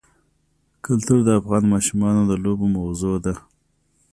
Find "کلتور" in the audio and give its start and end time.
0.85-1.19